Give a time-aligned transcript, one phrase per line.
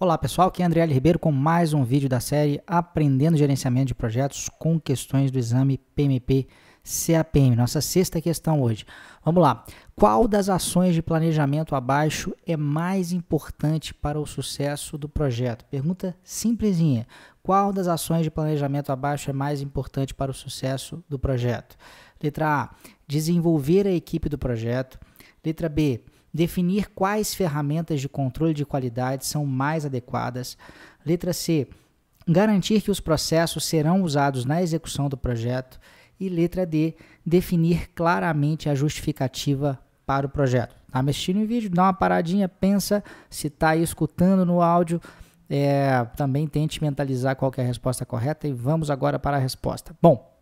[0.00, 0.94] Olá pessoal, aqui é André L.
[0.94, 5.76] Ribeiro com mais um vídeo da série Aprendendo Gerenciamento de Projetos com questões do exame
[5.76, 6.46] PMP
[6.84, 7.56] CAPM.
[7.56, 8.86] Nossa sexta questão hoje.
[9.24, 9.64] Vamos lá.
[9.96, 15.64] Qual das ações de planejamento abaixo é mais importante para o sucesso do projeto?
[15.64, 17.04] Pergunta simplesinha.
[17.42, 21.76] Qual das ações de planejamento abaixo é mais importante para o sucesso do projeto?
[22.22, 22.70] Letra A.
[23.04, 24.96] Desenvolver a equipe do projeto.
[25.44, 30.56] Letra B Definir quais ferramentas de controle de qualidade são mais adequadas.
[31.04, 31.68] Letra C.
[32.26, 35.80] Garantir que os processos serão usados na execução do projeto.
[36.20, 36.94] E letra D.
[37.24, 40.74] Definir claramente a justificativa para o projeto.
[40.86, 41.70] Está me assistindo em vídeo?
[41.70, 43.04] Dá uma paradinha, pensa.
[43.28, 45.00] Se está escutando no áudio,
[45.48, 49.96] é, também tente mentalizar qual é a resposta correta e vamos agora para a resposta.
[50.00, 50.37] Bom,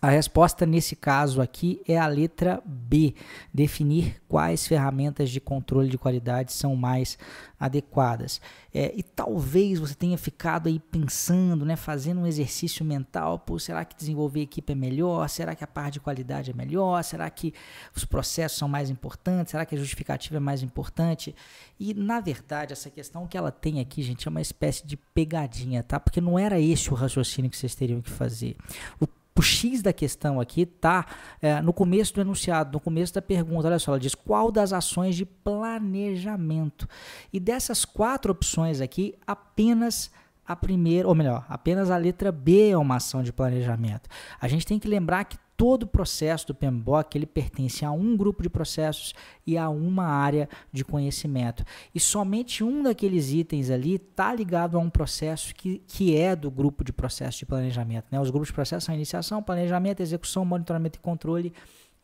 [0.00, 3.14] a resposta nesse caso aqui é a letra B,
[3.52, 7.18] definir quais ferramentas de controle de qualidade são mais
[7.58, 8.40] adequadas.
[8.74, 13.86] É, e talvez você tenha ficado aí pensando, né, fazendo um exercício mental, pô, será
[13.86, 15.26] que desenvolver equipe é melhor?
[15.30, 17.02] Será que a parte de qualidade é melhor?
[17.02, 17.54] Será que
[17.94, 19.52] os processos são mais importantes?
[19.52, 21.34] Será que a justificativa é mais importante?
[21.80, 25.82] E na verdade, essa questão que ela tem aqui, gente, é uma espécie de pegadinha,
[25.82, 25.98] tá?
[25.98, 28.56] Porque não era esse o raciocínio que vocês teriam que fazer.
[29.00, 29.06] O
[29.36, 31.06] o X da questão aqui está
[31.40, 33.68] é, no começo do enunciado, no começo da pergunta.
[33.68, 36.88] Olha só, ela diz qual das ações de planejamento.
[37.32, 40.10] E dessas quatro opções aqui, apenas
[40.46, 44.08] a primeira, ou melhor, apenas a letra B é uma ação de planejamento.
[44.40, 48.16] A gente tem que lembrar que todo o processo do PMBOK ele pertence a um
[48.16, 49.14] grupo de processos
[49.46, 51.64] e a uma área de conhecimento.
[51.94, 56.50] E somente um daqueles itens ali está ligado a um processo que, que é do
[56.50, 58.06] grupo de processo de planejamento.
[58.10, 58.20] Né?
[58.20, 61.52] Os grupos de processo são iniciação, planejamento, execução, monitoramento e controle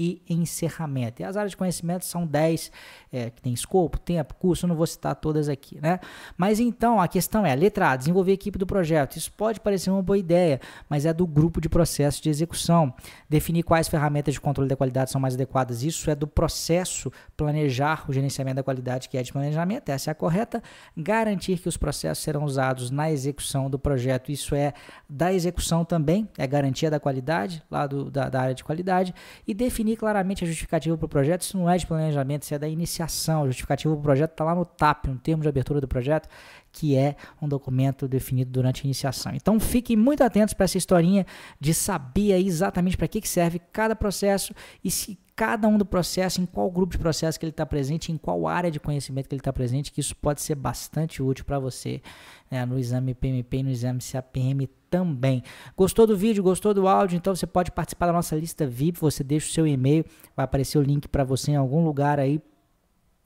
[0.00, 1.20] e encerramento.
[1.20, 2.72] E as áreas de conhecimento são 10,
[3.12, 6.00] é, que tem escopo, tempo, curso, não vou citar todas aqui, né?
[6.38, 9.16] Mas então a questão é, letra A, desenvolver a equipe do projeto.
[9.18, 12.94] Isso pode parecer uma boa ideia, mas é do grupo de processo de execução.
[13.28, 15.82] Definir quais ferramentas de controle da qualidade são mais adequadas.
[15.82, 20.12] Isso é do processo planejar o gerenciamento da qualidade, que é de planejamento, essa é
[20.12, 20.62] a correta.
[20.96, 24.32] Garantir que os processos serão usados na execução do projeto.
[24.32, 24.72] Isso é
[25.06, 29.14] da execução também, é garantia da qualidade, lá do, da, da área de qualidade.
[29.46, 32.54] E definir definir claramente a justificativa para o projeto, isso não é de planejamento, isso
[32.54, 33.42] é da iniciação.
[33.42, 36.28] A justificativa para o projeto está lá no TAP, no termo de abertura do projeto,
[36.72, 39.32] que é um documento definido durante a iniciação.
[39.34, 41.26] Então fiquem muito atentos para essa historinha
[41.58, 46.38] de saber exatamente para que, que serve cada processo e se cada um do processo,
[46.38, 49.34] em qual grupo de processo que ele está presente, em qual área de conhecimento que
[49.34, 52.02] ele está presente, que isso pode ser bastante útil para você
[52.50, 55.42] né, no exame PMP e no exame CAPM também.
[55.74, 57.16] Gostou do vídeo, gostou do áudio?
[57.16, 60.04] Então você pode participar da nossa lista VIP, você deixa o seu e-mail,
[60.36, 62.38] vai aparecer o link para você em algum lugar aí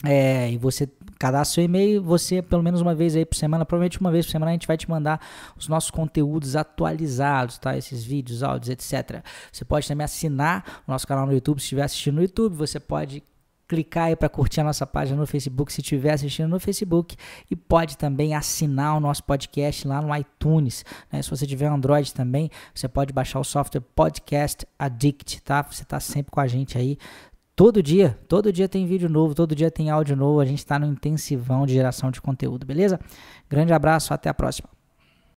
[0.05, 0.89] é, e você
[1.25, 4.33] cadastra seu e-mail, você pelo menos uma vez aí por semana, provavelmente uma vez por
[4.33, 5.19] semana a gente vai te mandar
[5.57, 7.75] os nossos conteúdos atualizados, tá?
[7.79, 9.25] Esses vídeos, áudios, etc.
[9.51, 12.79] Você pode também assinar o nosso canal no YouTube, se estiver assistindo no YouTube, você
[12.79, 13.23] pode
[13.67, 17.17] clicar aí para curtir a nossa página no Facebook se estiver assistindo no Facebook
[17.51, 20.85] e pode também assinar o nosso podcast lá no iTunes.
[21.11, 21.23] Né?
[21.23, 25.63] Se você tiver Android também, você pode baixar o software Podcast Addict, tá?
[25.63, 26.99] Você está sempre com a gente aí
[27.57, 30.41] Todo dia, todo dia tem vídeo novo, todo dia tem áudio novo.
[30.41, 32.99] A gente está no intensivão de geração de conteúdo, beleza?
[33.49, 34.69] Grande abraço, até a próxima.